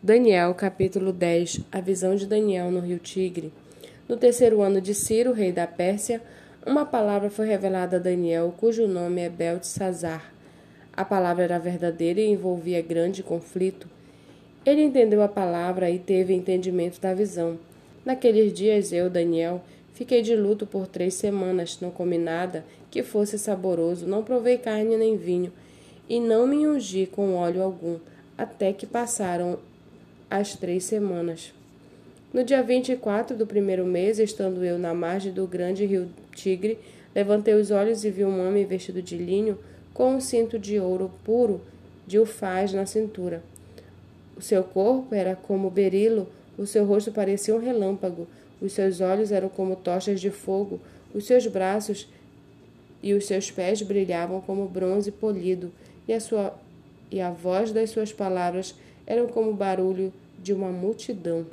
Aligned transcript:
Daniel, 0.00 0.54
capítulo 0.54 1.12
10 1.12 1.62
A 1.72 1.80
visão 1.80 2.14
de 2.14 2.24
Daniel 2.24 2.70
no 2.70 2.78
rio 2.78 3.00
Tigre. 3.00 3.52
No 4.08 4.16
terceiro 4.16 4.62
ano 4.62 4.80
de 4.80 4.94
Ciro, 4.94 5.32
rei 5.32 5.50
da 5.50 5.66
Pérsia, 5.66 6.22
uma 6.64 6.86
palavra 6.86 7.28
foi 7.28 7.48
revelada 7.48 7.96
a 7.96 7.98
Daniel, 7.98 8.54
cujo 8.56 8.86
nome 8.86 9.22
é 9.22 9.28
Beltesazar. 9.28 10.32
A 10.92 11.04
palavra 11.04 11.42
era 11.42 11.58
verdadeira 11.58 12.20
e 12.20 12.30
envolvia 12.30 12.80
grande 12.80 13.24
conflito. 13.24 13.88
Ele 14.64 14.84
entendeu 14.84 15.20
a 15.20 15.26
palavra 15.26 15.90
e 15.90 15.98
teve 15.98 16.32
entendimento 16.32 17.00
da 17.00 17.12
visão. 17.12 17.58
Naqueles 18.04 18.52
dias 18.52 18.92
eu, 18.92 19.10
Daniel, 19.10 19.60
fiquei 19.94 20.22
de 20.22 20.36
luto 20.36 20.64
por 20.64 20.86
três 20.86 21.14
semanas, 21.14 21.80
não 21.80 21.90
comi 21.90 22.18
nada 22.18 22.64
que 22.88 23.02
fosse 23.02 23.36
saboroso, 23.36 24.06
não 24.06 24.22
provei 24.22 24.58
carne 24.58 24.96
nem 24.96 25.16
vinho, 25.16 25.52
e 26.08 26.20
não 26.20 26.46
me 26.46 26.68
ungi 26.68 27.04
com 27.04 27.34
óleo 27.34 27.64
algum, 27.64 27.98
até 28.38 28.72
que 28.72 28.86
passaram 28.86 29.58
as 30.30 30.54
três 30.54 30.84
semanas. 30.84 31.52
No 32.32 32.44
dia 32.44 32.62
24 32.62 33.36
do 33.36 33.46
primeiro 33.46 33.86
mês, 33.86 34.18
estando 34.18 34.64
eu 34.64 34.78
na 34.78 34.92
margem 34.92 35.32
do 35.32 35.46
grande 35.46 35.86
rio 35.86 36.08
Tigre, 36.34 36.78
levantei 37.14 37.54
os 37.54 37.70
olhos 37.70 38.04
e 38.04 38.10
vi 38.10 38.24
um 38.24 38.46
homem 38.46 38.66
vestido 38.66 39.00
de 39.00 39.16
linho 39.16 39.58
com 39.94 40.14
um 40.14 40.20
cinto 40.20 40.58
de 40.58 40.78
ouro 40.78 41.10
puro 41.24 41.60
de 42.06 42.18
ufaz 42.18 42.72
na 42.72 42.86
cintura. 42.86 43.42
O 44.36 44.42
seu 44.42 44.62
corpo 44.62 45.14
era 45.14 45.34
como 45.34 45.70
berilo, 45.70 46.28
o 46.56 46.66
seu 46.66 46.84
rosto 46.84 47.10
parecia 47.10 47.54
um 47.54 47.58
relâmpago, 47.58 48.26
os 48.60 48.72
seus 48.72 49.00
olhos 49.00 49.32
eram 49.32 49.48
como 49.48 49.74
tochas 49.76 50.20
de 50.20 50.30
fogo, 50.30 50.80
os 51.14 51.26
seus 51.26 51.46
braços 51.46 52.08
e 53.02 53.14
os 53.14 53.26
seus 53.26 53.50
pés 53.50 53.82
brilhavam 53.82 54.40
como 54.40 54.68
bronze 54.68 55.10
polido, 55.10 55.72
e 56.06 56.12
a, 56.12 56.20
sua, 56.20 56.54
e 57.10 57.20
a 57.20 57.30
voz 57.30 57.72
das 57.72 57.90
suas 57.90 58.12
palavras 58.12 58.74
eram 59.06 59.26
como 59.26 59.50
o 59.50 59.54
barulho 59.54 60.12
de 60.42 60.52
uma 60.52 60.70
multidão. 60.70 61.46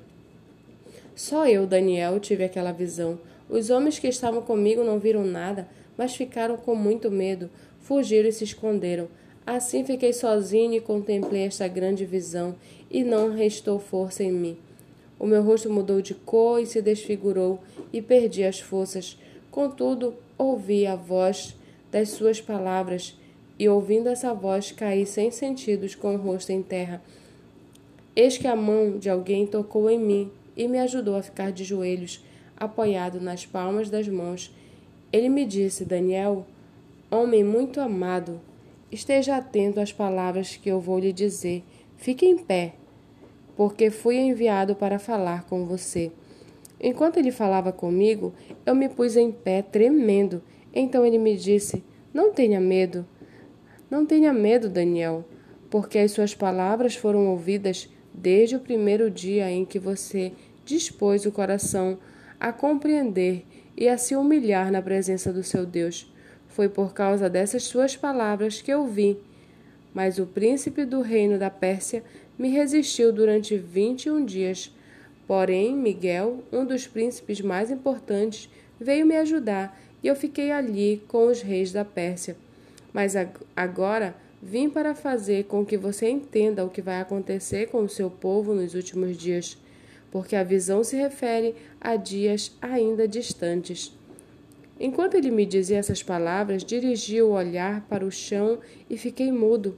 Só 1.15 1.47
eu, 1.47 1.65
Daniel, 1.65 2.19
tive 2.19 2.43
aquela 2.43 2.71
visão. 2.71 3.17
Os 3.49 3.69
homens 3.69 3.97
que 3.97 4.07
estavam 4.07 4.41
comigo 4.41 4.83
não 4.83 4.99
viram 4.99 5.23
nada, 5.23 5.67
mas 5.97 6.15
ficaram 6.15 6.57
com 6.57 6.75
muito 6.75 7.09
medo, 7.09 7.49
fugiram 7.79 8.27
e 8.27 8.33
se 8.33 8.43
esconderam. 8.43 9.07
Assim 9.45 9.85
fiquei 9.85 10.11
sozinho 10.11 10.73
e 10.73 10.81
contemplei 10.81 11.43
esta 11.43 11.67
grande 11.67 12.03
visão, 12.05 12.55
e 12.89 13.03
não 13.03 13.31
restou 13.31 13.79
força 13.79 14.23
em 14.23 14.31
mim. 14.31 14.57
O 15.17 15.25
meu 15.25 15.41
rosto 15.41 15.69
mudou 15.69 16.01
de 16.01 16.13
cor 16.13 16.59
e 16.59 16.65
se 16.65 16.81
desfigurou, 16.81 17.59
e 17.93 18.01
perdi 18.01 18.43
as 18.43 18.59
forças. 18.59 19.17
Contudo, 19.49 20.15
ouvi 20.37 20.85
a 20.85 20.95
voz 20.95 21.55
das 21.91 22.09
suas 22.09 22.41
palavras, 22.41 23.17
e 23.57 23.69
ouvindo 23.69 24.09
essa 24.09 24.33
voz, 24.33 24.71
caí 24.71 25.05
sem 25.05 25.31
sentidos 25.31 25.95
com 25.95 26.15
o 26.15 26.17
rosto 26.17 26.51
em 26.51 26.61
terra. 26.61 27.01
Eis 28.15 28.37
que 28.37 28.47
a 28.47 28.55
mão 28.55 28.97
de 28.97 29.09
alguém 29.09 29.45
tocou 29.45 29.89
em 29.89 29.99
mim 29.99 30.31
e 30.55 30.67
me 30.67 30.79
ajudou 30.79 31.15
a 31.15 31.23
ficar 31.23 31.51
de 31.51 31.63
joelhos, 31.63 32.23
apoiado 32.55 33.19
nas 33.19 33.45
palmas 33.45 33.89
das 33.89 34.07
mãos. 34.07 34.53
Ele 35.11 35.29
me 35.29 35.45
disse: 35.45 35.85
Daniel, 35.85 36.45
homem 37.09 37.43
muito 37.43 37.79
amado, 37.79 38.39
esteja 38.91 39.37
atento 39.37 39.79
às 39.79 39.91
palavras 39.91 40.55
que 40.55 40.69
eu 40.69 40.79
vou 40.79 40.99
lhe 40.99 41.11
dizer. 41.11 41.63
Fique 41.97 42.25
em 42.25 42.37
pé, 42.37 42.73
porque 43.55 43.89
fui 43.89 44.17
enviado 44.17 44.75
para 44.75 44.99
falar 44.99 45.45
com 45.45 45.65
você. 45.65 46.11
Enquanto 46.79 47.17
ele 47.17 47.31
falava 47.31 47.71
comigo, 47.71 48.33
eu 48.65 48.75
me 48.75 48.89
pus 48.89 49.15
em 49.15 49.31
pé, 49.31 49.61
tremendo. 49.61 50.41
Então 50.73 51.05
ele 51.05 51.17
me 51.17 51.35
disse: 51.35 51.83
Não 52.13 52.31
tenha 52.33 52.59
medo. 52.59 53.05
Não 53.95 54.05
tenha 54.05 54.33
medo, 54.33 54.67
Daniel, 54.67 55.23
porque 55.69 55.97
as 55.99 56.11
suas 56.11 56.35
palavras 56.35 56.97
foram 56.97 57.27
ouvidas 57.27 57.87
desde 58.13 58.57
o 58.57 58.59
primeiro 58.59 59.09
dia 59.09 59.49
em 59.49 59.63
que 59.63 59.79
você 59.79 60.33
dispôs 60.65 61.25
o 61.25 61.31
coração 61.31 61.97
a 62.37 62.51
compreender 62.51 63.45
e 63.77 63.87
a 63.87 63.97
se 63.97 64.13
humilhar 64.13 64.69
na 64.69 64.81
presença 64.81 65.31
do 65.31 65.43
seu 65.43 65.65
Deus. 65.65 66.13
Foi 66.49 66.67
por 66.67 66.93
causa 66.93 67.29
dessas 67.29 67.63
suas 67.63 67.95
palavras 67.95 68.61
que 68.61 68.69
eu 68.69 68.85
vim. 68.85 69.17
Mas 69.93 70.19
o 70.19 70.25
príncipe 70.25 70.83
do 70.83 70.99
reino 70.99 71.39
da 71.39 71.49
Pérsia 71.49 72.03
me 72.37 72.49
resistiu 72.49 73.13
durante 73.13 73.55
vinte 73.57 74.07
e 74.07 74.11
um 74.11 74.25
dias. 74.25 74.75
Porém, 75.25 75.73
Miguel, 75.73 76.43
um 76.51 76.65
dos 76.65 76.85
príncipes 76.85 77.39
mais 77.39 77.71
importantes, 77.71 78.49
veio 78.77 79.05
me 79.05 79.15
ajudar 79.15 79.81
e 80.03 80.07
eu 80.07 80.17
fiquei 80.17 80.51
ali 80.51 81.01
com 81.07 81.27
os 81.27 81.41
reis 81.41 81.71
da 81.71 81.85
Pérsia. 81.85 82.35
Mas 82.95 83.13
agora 83.55 84.15
Vim 84.47 84.69
para 84.69 84.93
fazer 84.93 85.45
com 85.45 85.65
que 85.65 85.75
você 85.75 86.07
entenda 86.07 86.63
o 86.63 86.69
que 86.69 86.79
vai 86.79 87.01
acontecer 87.01 87.67
com 87.69 87.83
o 87.83 87.89
seu 87.89 88.11
povo 88.11 88.53
nos 88.53 88.75
últimos 88.75 89.17
dias, 89.17 89.57
porque 90.11 90.35
a 90.35 90.43
visão 90.43 90.83
se 90.83 90.95
refere 90.95 91.55
a 91.81 91.95
dias 91.95 92.55
ainda 92.61 93.07
distantes. 93.07 93.91
Enquanto 94.79 95.15
ele 95.15 95.31
me 95.31 95.47
dizia 95.47 95.79
essas 95.79 96.03
palavras, 96.03 96.63
dirigi 96.63 97.19
o 97.23 97.31
olhar 97.31 97.81
para 97.89 98.05
o 98.05 98.11
chão 98.11 98.59
e 98.87 98.99
fiquei 98.99 99.31
mudo. 99.31 99.75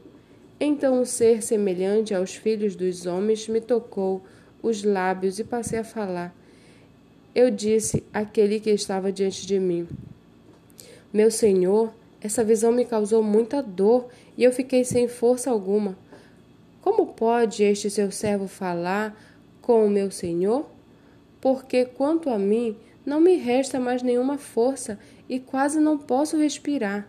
Então 0.60 1.00
um 1.00 1.06
ser 1.06 1.42
semelhante 1.42 2.14
aos 2.14 2.36
filhos 2.36 2.76
dos 2.76 3.06
homens 3.06 3.48
me 3.48 3.62
tocou 3.62 4.22
os 4.62 4.84
lábios 4.84 5.40
e 5.40 5.46
passei 5.46 5.80
a 5.80 5.84
falar. 5.86 6.36
Eu 7.34 7.50
disse 7.50 8.04
àquele 8.14 8.60
que 8.60 8.72
estava 8.72 9.14
diante 9.14 9.48
de 9.48 9.58
mim: 9.62 9.88
Meu 11.14 11.32
senhor, 11.32 11.94
essa 12.22 12.44
visão 12.44 12.72
me 12.72 12.86
causou 12.86 13.22
muita 13.22 13.62
dor 13.62 14.08
e 14.38 14.44
eu 14.44 14.52
fiquei 14.52 14.84
sem 14.84 15.08
força 15.08 15.52
alguma. 15.52 15.98
Como 16.82 17.08
pode 17.08 17.64
este 17.64 17.90
seu 17.90 18.12
servo 18.12 18.48
falar 18.48 19.16
com 19.62 19.86
o 19.86 19.90
meu 19.90 20.10
senhor? 20.10 20.66
Porque, 21.40 21.86
quanto 21.86 22.30
a 22.30 22.40
mim, 22.40 22.76
não 23.06 23.22
me 23.22 23.36
resta 23.36 23.80
mais 23.80 24.02
nenhuma 24.02 24.38
força 24.38 25.00
e 25.30 25.40
quase 25.40 25.80
não 25.80 25.98
posso 25.98 26.38
respirar. 26.38 27.08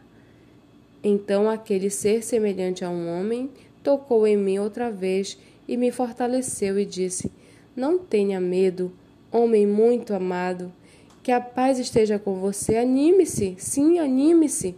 Então 1.03 1.49
aquele 1.49 1.91
ser 1.91 2.23
semelhante 2.23 2.85
a 2.85 2.91
um 2.91 3.09
homem 3.09 3.51
tocou 3.83 4.27
em 4.27 4.37
mim 4.37 4.59
outra 4.59 4.91
vez 4.91 5.39
e 5.67 5.77
me 5.77 5.91
fortaleceu 5.91 6.79
e 6.79 6.85
disse: 6.85 7.31
Não 7.75 7.99
tenha 7.99 8.41
medo, 8.41 8.93
homem 9.33 9.67
muito 9.67 10.13
amado. 10.13 10.73
Que 11.23 11.33
a 11.33 11.41
paz 11.41 11.79
esteja 11.79 12.19
com 12.19 12.35
você. 12.35 12.77
Anime-se, 12.77 13.55
sim, 13.59 13.99
anime-se. 13.99 14.75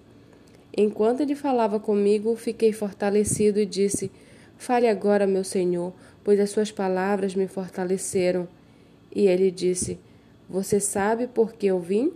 Enquanto 0.76 1.20
ele 1.20 1.34
falava 1.34 1.80
comigo, 1.80 2.34
fiquei 2.36 2.72
fortalecido 2.72 3.58
e 3.58 3.66
disse: 3.66 4.10
Fale 4.56 4.86
agora, 4.88 5.26
meu 5.26 5.42
senhor, 5.42 5.92
pois 6.22 6.38
as 6.38 6.50
suas 6.50 6.70
palavras 6.70 7.34
me 7.34 7.48
fortaleceram. 7.48 8.48
E 9.14 9.26
ele 9.26 9.50
disse: 9.50 9.98
Você 10.48 10.78
sabe 10.78 11.26
por 11.26 11.54
que 11.54 11.66
eu 11.66 11.80
vim? 11.80 12.12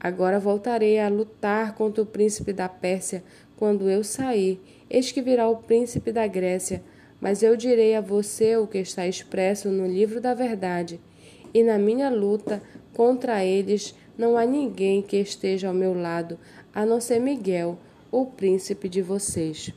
Agora 0.00 0.38
voltarei 0.38 0.98
a 0.98 1.08
lutar 1.08 1.74
contra 1.74 2.02
o 2.02 2.06
príncipe 2.06 2.52
da 2.52 2.68
Pérsia 2.68 3.22
quando 3.56 3.90
eu 3.90 4.04
sair. 4.04 4.60
Eis 4.88 5.10
que 5.10 5.20
virá 5.20 5.48
o 5.48 5.56
príncipe 5.56 6.12
da 6.12 6.26
Grécia. 6.26 6.82
Mas 7.20 7.42
eu 7.42 7.56
direi 7.56 7.94
a 7.94 8.00
você 8.00 8.56
o 8.56 8.66
que 8.66 8.78
está 8.78 9.06
expresso 9.06 9.68
no 9.68 9.86
livro 9.86 10.20
da 10.20 10.34
verdade. 10.34 11.00
E 11.52 11.62
na 11.62 11.78
minha 11.78 12.10
luta 12.10 12.62
contra 12.92 13.44
eles 13.44 13.94
não 14.16 14.36
há 14.36 14.44
ninguém 14.44 15.02
que 15.02 15.16
esteja 15.16 15.68
ao 15.68 15.74
meu 15.74 15.94
lado, 15.94 16.38
a 16.74 16.86
não 16.86 17.00
ser 17.00 17.20
Miguel, 17.20 17.78
o 18.10 18.26
príncipe 18.26 18.88
de 18.88 19.02
vocês. 19.02 19.72